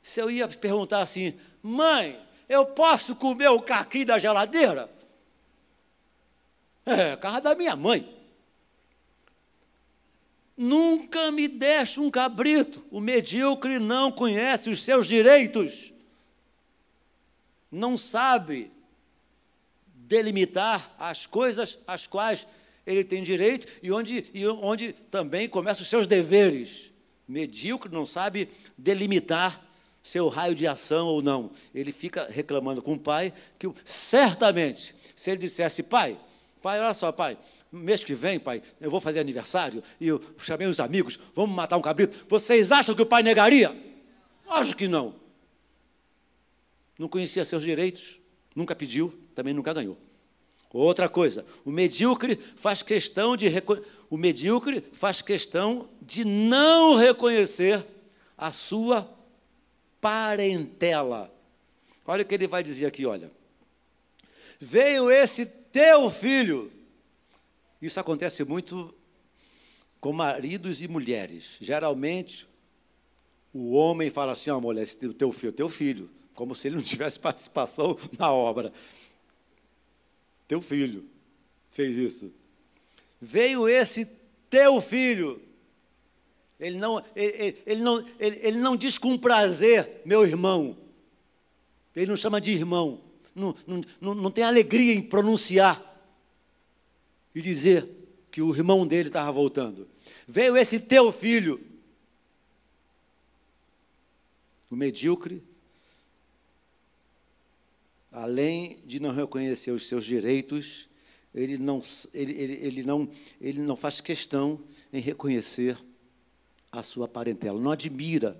se 0.02 0.20
eu 0.20 0.30
ia 0.30 0.48
perguntar 0.48 1.02
assim, 1.02 1.40
mãe, 1.62 2.20
eu 2.48 2.66
posso 2.66 3.16
comer 3.16 3.50
o 3.50 3.62
caqui 3.62 4.04
da 4.04 4.18
geladeira? 4.18 4.90
É, 6.86 7.16
casa 7.18 7.40
da 7.42 7.56
minha 7.56 7.76
mãe. 7.76 8.19
Nunca 10.62 11.32
me 11.32 11.48
deixe 11.48 12.02
um 12.02 12.12
cabrito. 12.12 12.84
O 12.92 13.00
medíocre 13.00 13.80
não 13.80 14.12
conhece 14.12 14.70
os 14.70 14.84
seus 14.84 15.08
direitos. 15.08 15.94
Não 17.72 17.96
sabe 17.96 18.70
delimitar 19.96 20.94
as 21.00 21.26
coisas 21.26 21.80
às 21.88 22.06
quais 22.06 22.46
ele 22.86 23.06
tem 23.06 23.24
direito 23.24 23.68
e 23.82 23.90
onde, 23.90 24.26
e 24.34 24.46
onde 24.48 24.92
também 25.10 25.48
começam 25.48 25.82
os 25.82 25.88
seus 25.88 26.06
deveres. 26.06 26.92
Medíocre 27.26 27.90
não 27.90 28.06
sabe 28.06 28.50
delimitar 28.78 29.66
seu 30.04 30.28
raio 30.28 30.56
de 30.56 30.68
ação 30.68 31.08
ou 31.08 31.22
não. 31.22 31.52
Ele 31.74 31.94
fica 31.94 32.28
reclamando 32.30 32.82
com 32.82 32.96
o 32.96 33.00
pai 33.00 33.32
que 33.58 33.72
certamente, 33.86 34.94
se 35.16 35.32
ele 35.32 35.40
dissesse, 35.40 35.84
pai, 35.84 36.20
pai, 36.62 36.82
olha 36.82 36.94
só, 36.94 37.14
pai, 37.14 37.38
mês 37.72 38.04
que 38.04 38.14
vem, 38.14 38.40
pai, 38.40 38.62
eu 38.82 38.90
vou 38.90 39.00
fazer 39.00 39.20
aniversário 39.20 39.84
e 40.00 40.08
eu 40.08 40.22
chamei 40.40 40.68
os 40.68 40.80
amigos, 40.80 41.20
vamos 41.36 41.56
matar 41.56 41.78
um 41.78 41.82
cabrito. 41.82 42.26
Vocês 42.28 42.72
acham 42.72 42.96
que 42.96 43.02
o 43.02 43.06
pai 43.06 43.22
negaria? 43.22 43.76
Acho 44.48 44.76
que 44.76 44.88
não. 44.88 45.16
Não 46.98 47.08
conhecia 47.08 47.46
seus 47.46 47.64
direitos, 47.64 48.20
nunca 48.56 48.76
pediu, 48.76 49.14
também 49.36 49.54
nunca 49.54 49.74
ganhou. 49.74 49.98
Outra 50.72 51.10
coisa, 51.10 51.46
o 51.66 51.72
medíocre 51.72 52.40
faz 52.56 52.82
questão 52.82 53.36
de 53.36 53.48
o 54.10 54.18
medíocre 54.18 54.84
faz 54.94 55.22
questão 55.22 55.90
de 56.02 56.24
não 56.26 56.96
reconhecer 56.96 57.86
a 58.38 58.52
sua 58.52 59.10
parentela. 60.02 61.32
Olha 62.06 62.24
o 62.24 62.26
que 62.26 62.34
ele 62.34 62.48
vai 62.48 62.64
dizer 62.64 62.86
aqui, 62.86 63.06
olha. 63.06 63.32
Veio 64.60 65.12
esse 65.12 65.46
teu 65.46 66.10
filho. 66.10 66.72
Isso 67.82 68.00
acontece 68.00 68.44
muito 68.44 68.94
com 70.00 70.12
maridos 70.12 70.82
e 70.82 70.88
mulheres. 70.88 71.56
Geralmente, 71.60 72.48
o 73.54 73.72
homem 73.72 74.10
fala 74.10 74.34
assim: 74.34 74.52
oh, 74.52 74.60
mulher, 74.60 74.84
esse 74.84 74.98
teu 75.14 75.32
filho, 75.32 75.54
teu 75.54 75.70
filho, 75.70 76.10
como 76.34 76.54
se 76.54 76.68
ele 76.68 76.76
não 76.76 76.84
tivesse 76.84 77.20
participação 77.20 77.98
na 78.18 78.32
obra. 78.32 78.74
Teu 80.48 80.62
filho 80.62 81.06
fez 81.72 81.96
isso. 81.96 82.32
Veio 83.22 83.68
esse 83.68 84.06
teu 84.50 84.82
filho. 84.82 85.42
Ele 86.60 86.78
não, 86.78 87.04
ele, 87.16 87.58
ele, 87.66 87.82
não, 87.82 88.06
ele, 88.20 88.40
ele 88.42 88.58
não 88.58 88.76
diz 88.76 88.98
com 88.98 89.18
prazer, 89.18 90.02
meu 90.04 90.26
irmão. 90.26 90.76
Ele 91.96 92.08
não 92.08 92.18
chama 92.18 92.42
de 92.42 92.52
irmão. 92.52 93.02
Não, 93.34 93.56
não, 94.02 94.14
não 94.14 94.32
tem 94.32 94.44
alegria 94.44 94.94
em 94.94 95.02
pronunciar 95.02 95.89
e 97.34 97.42
dizer 97.42 97.88
que 98.32 98.42
o 98.42 98.56
irmão 98.56 98.86
dele 98.86 99.10
estava 99.10 99.32
voltando. 99.32 99.88
Veio 100.28 100.58
esse 100.58 100.80
teu 100.80 101.12
filho. 101.12 101.60
O 104.70 104.76
medíocre 104.76 105.44
além 108.12 108.80
de 108.86 109.00
não 109.00 109.14
reconhecer 109.14 109.72
os 109.72 109.88
seus 109.88 110.04
direitos, 110.04 110.90
ele 111.34 111.58
não, 111.58 111.82
ele, 112.14 112.34
ele, 112.34 112.54
ele, 112.54 112.84
não, 112.84 113.10
ele 113.40 113.62
não 113.62 113.76
faz 113.76 114.02
questão 114.02 114.60
em 114.92 115.00
reconhecer 115.00 115.78
a 116.72 116.82
sua 116.82 117.08
parentela. 117.08 117.60
Não 117.60 117.72
admira, 117.72 118.40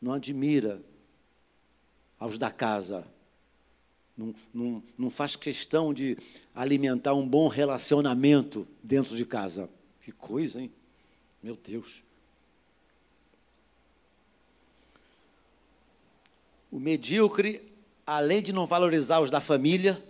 não 0.00 0.12
admira 0.12 0.82
aos 2.18 2.38
da 2.38 2.50
casa. 2.50 3.06
Não, 4.18 4.34
não, 4.52 4.82
não 4.98 5.10
faz 5.10 5.36
questão 5.36 5.94
de 5.94 6.18
alimentar 6.54 7.14
um 7.14 7.26
bom 7.26 7.48
relacionamento 7.48 8.66
dentro 8.82 9.16
de 9.16 9.24
casa. 9.24 9.70
Que 10.02 10.12
coisa, 10.12 10.60
hein? 10.60 10.70
Meu 11.42 11.56
Deus. 11.56 12.02
O 16.70 16.78
medíocre 16.78 17.62
além 18.08 18.40
de 18.40 18.54
não 18.54 18.66
valorizar 18.66 19.20
os 19.20 19.30
da 19.30 19.38
família, 19.38 20.02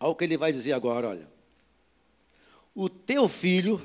olha 0.00 0.10
o 0.10 0.16
que 0.16 0.24
ele 0.24 0.36
vai 0.36 0.50
dizer 0.50 0.72
agora, 0.72 1.08
olha. 1.08 1.28
O 2.74 2.88
teu 2.88 3.28
filho, 3.28 3.80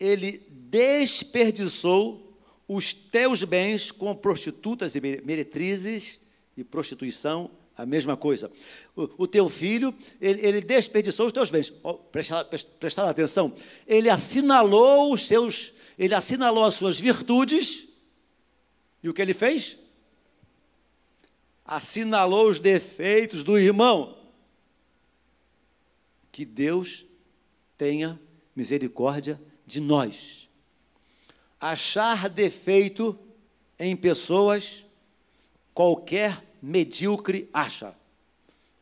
ele 0.00 0.38
desperdiçou 0.48 2.34
os 2.66 2.94
teus 2.94 3.44
bens 3.44 3.92
com 3.92 4.16
prostitutas 4.16 4.94
e 4.94 5.00
meretrizes 5.00 6.18
e 6.56 6.64
prostituição, 6.64 7.50
a 7.76 7.84
mesma 7.84 8.16
coisa. 8.16 8.50
O, 8.94 9.24
o 9.24 9.26
teu 9.26 9.48
filho, 9.48 9.94
ele, 10.20 10.46
ele, 10.46 10.60
desperdiçou 10.60 11.26
os 11.26 11.32
teus 11.32 11.50
bens. 11.50 11.72
Oh, 11.82 11.94
prestar, 11.94 12.44
prestar 12.44 13.08
atenção. 13.08 13.52
Ele 13.86 14.08
assinalou 14.08 15.12
os 15.12 15.26
seus, 15.26 15.72
ele 15.98 16.14
assinalou 16.14 16.64
as 16.64 16.74
suas 16.74 16.98
virtudes. 16.98 17.88
E 19.02 19.08
o 19.08 19.14
que 19.14 19.20
ele 19.20 19.34
fez? 19.34 19.78
assinalou 21.64 22.48
os 22.48 22.60
defeitos 22.60 23.42
do 23.42 23.58
irmão. 23.58 24.16
Que 26.30 26.44
Deus 26.44 27.06
tenha 27.78 28.20
misericórdia 28.54 29.40
de 29.64 29.80
nós. 29.80 30.48
Achar 31.60 32.28
defeito 32.28 33.18
em 33.78 33.96
pessoas, 33.96 34.84
qualquer 35.72 36.44
medíocre 36.64 37.50
acha. 37.52 37.94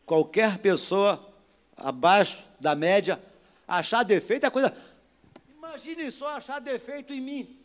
Qualquer 0.07 0.59
pessoa 0.59 1.35
abaixo 1.77 2.45
da 2.61 2.77
média, 2.77 3.21
achar 3.67 4.05
defeito 4.05 4.47
é 4.47 4.51
coisa. 4.51 4.77
Imagine 5.49 6.11
só 6.13 6.29
achar 6.29 6.61
defeito 6.61 7.13
em 7.13 7.21
mim. 7.21 7.59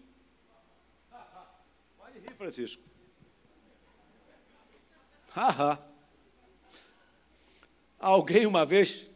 Pode 1.97 2.19
rir, 2.19 2.33
Francisco. 2.35 2.81
Haha. 5.29 5.77
Alguém 7.99 8.47
uma 8.47 8.65
vez, 8.65 9.06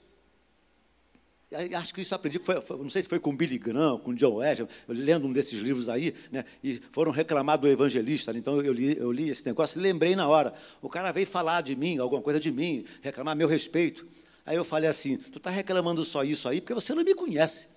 acho 1.77 1.93
que 1.93 2.01
isso 2.01 2.15
aprendi, 2.15 2.39
foi, 2.39 2.55
não 2.77 2.89
sei 2.89 3.03
se 3.03 3.09
foi 3.09 3.19
com 3.19 3.35
Billy 3.35 3.57
Graham, 3.57 3.99
com 3.99 4.13
John 4.13 4.35
Wesley, 4.35 4.67
lendo 4.87 5.27
um 5.27 5.33
desses 5.33 5.59
livros 5.59 5.89
aí, 5.89 6.15
né, 6.31 6.45
e 6.63 6.81
foram 6.91 7.11
reclamar 7.11 7.57
do 7.57 7.67
evangelista, 7.67 8.31
então 8.37 8.61
eu 8.61 8.71
li, 8.71 8.97
eu 8.97 9.11
li 9.11 9.29
esse 9.29 9.45
negócio 9.45 9.77
e 9.79 9.81
lembrei 9.81 10.15
na 10.15 10.27
hora. 10.27 10.53
O 10.81 10.87
cara 10.87 11.11
veio 11.11 11.27
falar 11.27 11.61
de 11.61 11.75
mim, 11.75 11.97
alguma 11.97 12.21
coisa 12.21 12.39
de 12.39 12.51
mim, 12.51 12.85
reclamar 13.01 13.35
meu 13.35 13.47
respeito. 13.47 14.07
Aí 14.45 14.55
eu 14.55 14.63
falei 14.63 14.89
assim, 14.89 15.17
tu 15.17 15.37
está 15.37 15.49
reclamando 15.49 16.03
só 16.05 16.23
isso 16.23 16.47
aí 16.47 16.61
porque 16.61 16.73
você 16.73 16.95
não 16.95 17.03
me 17.03 17.13
conhece. 17.13 17.67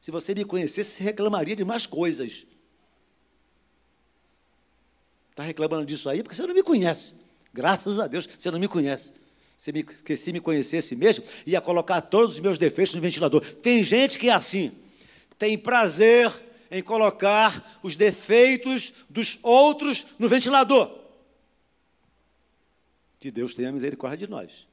Se 0.00 0.10
você 0.10 0.34
me 0.34 0.44
conhecesse, 0.44 0.90
você 0.90 1.02
reclamaria 1.02 1.56
de 1.56 1.64
mais 1.64 1.86
coisas. 1.86 2.46
Está 5.30 5.42
reclamando 5.42 5.86
disso 5.86 6.10
aí 6.10 6.22
porque 6.22 6.36
você 6.36 6.46
não 6.46 6.54
me 6.54 6.62
conhece. 6.62 7.14
Graças 7.52 7.98
a 7.98 8.06
Deus, 8.06 8.28
você 8.38 8.50
não 8.50 8.58
me 8.58 8.68
conhece. 8.68 9.12
Se, 9.62 9.70
me, 9.70 9.86
se 10.16 10.32
me 10.32 10.40
conhecesse 10.40 10.96
mesmo, 10.96 11.24
ia 11.46 11.60
colocar 11.60 12.00
todos 12.00 12.34
os 12.34 12.40
meus 12.40 12.58
defeitos 12.58 12.96
no 12.96 13.00
ventilador. 13.00 13.40
Tem 13.40 13.80
gente 13.84 14.18
que 14.18 14.28
é 14.28 14.32
assim, 14.32 14.76
tem 15.38 15.56
prazer 15.56 16.32
em 16.68 16.82
colocar 16.82 17.78
os 17.80 17.94
defeitos 17.94 18.92
dos 19.08 19.38
outros 19.40 20.04
no 20.18 20.28
ventilador. 20.28 20.98
Que 23.20 23.30
Deus 23.30 23.54
tenha 23.54 23.70
misericórdia 23.70 24.26
de 24.26 24.28
nós. 24.28 24.66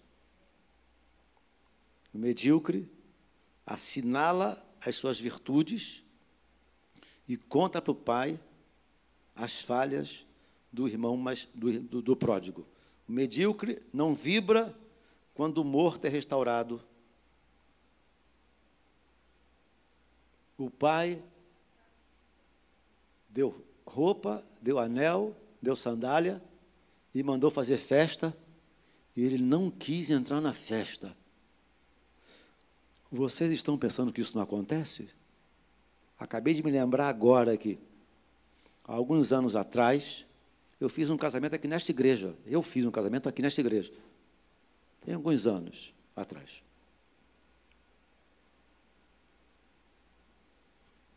O 2.12 2.17
medíocre 2.17 2.89
assinala 3.67 4.60
as 4.84 4.95
suas 4.95 5.19
virtudes 5.19 6.04
e 7.28 7.38
conta 7.38 7.80
para 7.80 7.91
o 7.91 7.95
pai 7.95 8.39
as 9.36 9.62
falhas 9.62 10.25
do 10.73 10.88
irmão 10.88 11.15
mais, 11.15 11.47
do, 11.54 11.80
do, 11.80 12.02
do 12.02 12.15
pródigo. 12.15 12.65
O 13.10 13.12
medíocre 13.12 13.82
não 13.91 14.13
vibra 14.13 14.78
quando 15.34 15.58
o 15.58 15.63
morto 15.63 16.06
é 16.06 16.10
restaurado. 16.10 16.80
O 20.56 20.69
pai 20.69 21.19
deu 23.28 23.65
roupa, 23.84 24.45
deu 24.62 24.78
anel, 24.78 25.36
deu 25.60 25.76
sandália 25.76 26.39
e 27.15 27.24
mandou 27.24 27.50
fazer 27.50 27.78
festa, 27.78 28.38
e 29.15 29.24
ele 29.24 29.39
não 29.39 29.72
quis 29.72 30.12
entrar 30.12 30.39
na 30.39 30.54
festa. 30.54 31.17
Vocês 33.12 33.52
estão 33.52 33.76
pensando 33.76 34.13
que 34.13 34.22
isso 34.22 34.36
não 34.36 34.43
acontece? 34.43 35.10
Acabei 36.19 36.54
de 36.54 36.62
me 36.62 36.69
lembrar 36.69 37.10
agora 37.10 37.58
que, 37.58 37.80
alguns 38.84 39.34
anos 39.34 39.56
atrás, 39.56 40.28
eu 40.79 40.87
fiz 40.87 41.09
um 41.09 41.17
casamento 41.17 41.55
aqui 41.55 41.67
nesta 41.67 41.91
igreja. 41.91 42.35
Eu 42.45 42.61
fiz 42.61 42.85
um 42.85 42.91
casamento 42.91 43.27
aqui 43.27 43.41
nesta 43.41 43.59
igreja. 43.59 43.91
Tem 45.01 45.13
alguns 45.13 45.45
anos 45.45 45.93
atrás. 46.15 46.63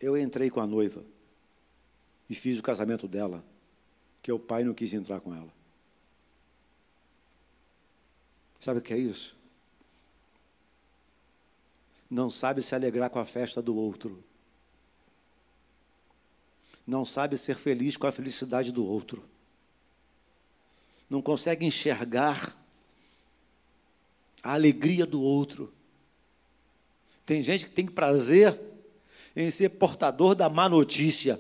Eu 0.01 0.17
entrei 0.17 0.51
com 0.51 0.61
a 0.61 0.67
noiva 0.67 1.05
e 2.29 2.35
fiz 2.35 2.59
o 2.59 2.63
casamento 2.63 3.07
dela 3.07 3.45
que 4.21 4.33
o 4.33 4.39
pai 4.39 4.65
não 4.65 4.75
quis 4.75 4.93
entrar 4.95 5.21
com 5.21 5.35
ela. 5.35 5.53
Sabe 8.59 8.81
o 8.81 8.83
que 8.83 8.93
é 8.93 8.99
isso? 8.99 9.37
Não 12.11 12.31
sabe 12.31 12.63
se 12.63 12.75
alegrar 12.75 13.11
com 13.11 13.19
a 13.19 13.25
festa 13.25 13.63
do 13.63 13.77
outro. 13.77 14.23
Não 16.85 17.05
sabe 17.05 17.37
ser 17.37 17.57
feliz 17.57 17.97
com 17.97 18.07
a 18.09 18.13
felicidade 18.13 18.73
do 18.73 18.85
outro. 18.85 19.32
Não 21.13 21.21
consegue 21.21 21.67
enxergar 21.67 22.57
a 24.43 24.55
alegria 24.55 25.05
do 25.05 25.21
outro. 25.21 25.71
Tem 27.27 27.43
gente 27.43 27.67
que 27.67 27.71
tem 27.71 27.85
prazer 27.85 28.59
em 29.37 29.51
ser 29.51 29.69
portador 29.69 30.35
da 30.35 30.49
má 30.49 30.71
notícia. 30.71 31.39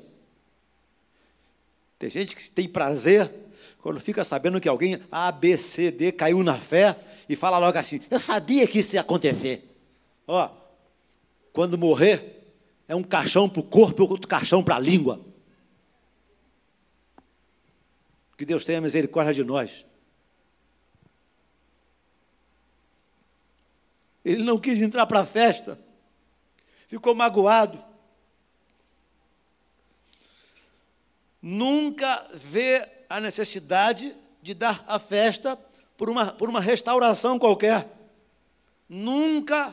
Tem 1.98 2.10
gente 2.10 2.36
que 2.36 2.50
tem 2.50 2.68
prazer 2.68 3.32
quando 3.78 3.98
fica 3.98 4.22
sabendo 4.24 4.60
que 4.60 4.68
alguém 4.68 5.00
A, 5.10 5.32
B, 5.32 5.56
C, 5.56 5.90
D 5.90 6.12
caiu 6.12 6.42
na 6.42 6.60
fé 6.60 6.94
e 7.26 7.34
fala 7.34 7.56
logo 7.56 7.78
assim: 7.78 7.98
Eu 8.10 8.20
sabia 8.20 8.66
que 8.66 8.80
isso 8.80 8.94
ia 8.94 9.00
acontecer. 9.00 9.74
Ó, 10.26 10.50
quando 11.50 11.78
morrer, 11.78 12.44
é 12.86 12.94
um 12.94 13.02
caixão 13.02 13.48
para 13.48 13.60
o 13.60 13.64
corpo 13.64 14.02
e 14.02 14.06
outro 14.06 14.28
caixão 14.28 14.62
para 14.62 14.76
a 14.76 14.78
língua. 14.78 15.31
Que 18.42 18.46
Deus 18.46 18.64
tenha 18.64 18.80
misericórdia 18.80 19.32
de 19.32 19.44
nós. 19.44 19.86
Ele 24.24 24.42
não 24.42 24.58
quis 24.58 24.82
entrar 24.82 25.06
para 25.06 25.20
a 25.20 25.24
festa, 25.24 25.78
ficou 26.88 27.14
magoado. 27.14 27.80
Nunca 31.40 32.28
vê 32.34 32.84
a 33.08 33.20
necessidade 33.20 34.12
de 34.42 34.54
dar 34.54 34.82
a 34.88 34.98
festa 34.98 35.56
por 35.96 36.10
uma, 36.10 36.32
por 36.32 36.48
uma 36.48 36.60
restauração 36.60 37.38
qualquer. 37.38 37.88
Nunca 38.88 39.72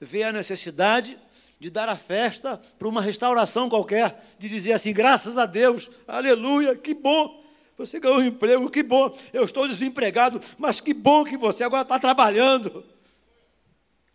vê 0.00 0.24
a 0.24 0.32
necessidade 0.32 1.16
de 1.60 1.70
dar 1.70 1.88
a 1.88 1.96
festa 1.96 2.60
por 2.76 2.88
uma 2.88 3.02
restauração 3.02 3.68
qualquer, 3.68 4.34
de 4.36 4.48
dizer 4.48 4.72
assim, 4.72 4.92
graças 4.92 5.38
a 5.38 5.46
Deus, 5.46 5.88
aleluia, 6.08 6.74
que 6.74 6.92
bom, 6.92 7.39
você 7.80 7.98
ganhou 7.98 8.18
um 8.18 8.24
emprego, 8.24 8.70
que 8.70 8.82
bom, 8.82 9.16
eu 9.32 9.44
estou 9.44 9.66
desempregado, 9.66 10.40
mas 10.58 10.80
que 10.80 10.92
bom 10.92 11.24
que 11.24 11.36
você 11.36 11.64
agora 11.64 11.82
está 11.82 11.98
trabalhando. 11.98 12.84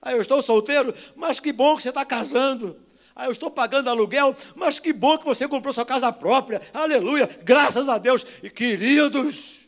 Ah, 0.01 0.11
eu 0.11 0.21
estou 0.21 0.41
solteiro, 0.41 0.93
mas 1.15 1.39
que 1.39 1.51
bom 1.51 1.75
que 1.75 1.81
você 1.81 1.89
está 1.89 2.05
casando. 2.05 2.77
Ah, 3.15 3.25
eu 3.25 3.31
estou 3.31 3.49
pagando 3.49 3.89
aluguel, 3.89 4.35
mas 4.55 4.77
que 4.77 4.93
bom 4.93 5.17
que 5.17 5.25
você 5.25 5.47
comprou 5.47 5.73
sua 5.73 5.85
casa 5.85 6.11
própria. 6.11 6.61
Aleluia, 6.71 7.27
graças 7.43 7.89
a 7.89 7.97
Deus. 7.97 8.25
E 8.43 8.49
queridos, 8.49 9.67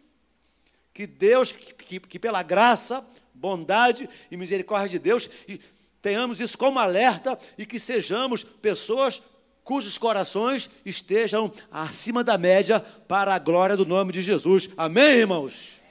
que 0.93 1.07
Deus, 1.07 1.51
que, 1.51 1.99
que 1.99 2.19
pela 2.19 2.43
graça, 2.43 3.03
bondade 3.33 4.07
e 4.29 4.37
misericórdia 4.37 4.89
de 4.89 4.99
Deus, 4.99 5.27
e 5.47 5.59
tenhamos 6.03 6.39
isso 6.39 6.57
como 6.57 6.77
alerta 6.77 7.39
e 7.57 7.65
que 7.65 7.79
sejamos 7.79 8.43
pessoas 8.43 9.23
cujos 9.67 9.97
corações 9.97 10.69
estejam 10.85 11.51
acima 11.69 12.23
da 12.23 12.37
média 12.37 12.79
para 12.79 13.35
a 13.35 13.37
glória 13.37 13.75
do 13.75 13.85
nome 13.85 14.13
de 14.13 14.21
Jesus. 14.21 14.69
Amém, 14.77 15.17
irmãos? 15.17 15.81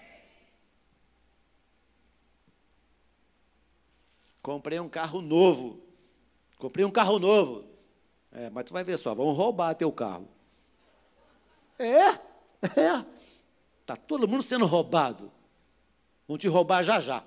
Comprei 4.40 4.80
um 4.80 4.88
carro 4.88 5.20
novo. 5.20 5.82
Comprei 6.56 6.86
um 6.86 6.90
carro 6.90 7.18
novo. 7.18 7.66
É, 8.32 8.48
mas 8.48 8.64
tu 8.64 8.72
vai 8.72 8.82
ver 8.82 8.96
só, 8.96 9.14
vão 9.14 9.32
roubar 9.32 9.74
teu 9.74 9.92
carro. 9.92 10.26
É, 11.78 12.08
é. 12.80 13.04
Está 13.82 13.94
todo 13.94 14.26
mundo 14.26 14.42
sendo 14.42 14.64
roubado. 14.64 15.30
Vão 16.26 16.38
te 16.38 16.48
roubar 16.48 16.82
já 16.82 16.98
já. 16.98 17.22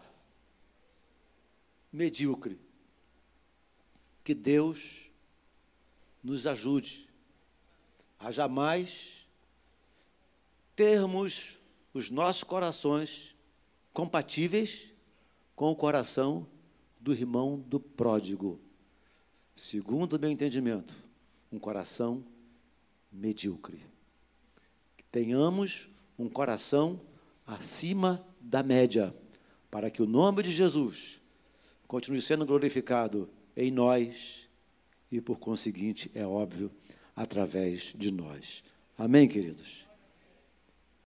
Medíocre. 1.94 2.60
Que 4.24 4.34
Deus 4.34 5.09
nos 6.24 6.46
ajude 6.46 7.08
a 8.20 8.32
jamais 8.32 9.26
termos 10.76 11.58
os 11.94 12.10
nossos 12.10 12.44
corações 12.44 13.36
compatíveis 13.94 14.94
com 15.56 15.72
o 15.72 15.76
coração 15.76 16.48
do 17.00 17.14
irmão 17.14 17.60
do 17.60 17.80
pródigo. 17.80 18.60
Segundo 19.56 20.14
o 20.14 20.20
meu 20.20 20.30
entendimento, 20.30 20.96
um 21.52 21.60
coração 21.60 22.24
medíocre. 23.12 23.82
Que 24.98 25.04
tenhamos 25.06 25.90
um 26.18 26.30
coração 26.30 27.02
acima 27.46 28.26
da 28.40 28.62
média, 28.62 29.14
para 29.72 29.90
que 29.90 30.02
o 30.02 30.08
nome 30.08 30.44
de 30.44 30.52
Jesus 30.52 31.20
continue 31.88 32.22
sendo 32.22 32.46
glorificado 32.46 33.30
em 33.56 33.72
nós 33.72 34.49
e, 35.12 35.20
por 35.20 35.40
conseguinte, 35.40 36.12
é 36.14 36.26
óbvio, 36.26 36.72
através 37.16 37.94
de 37.98 38.12
nós. 38.12 38.64
Amém, 38.98 39.28
queridos? 39.28 39.89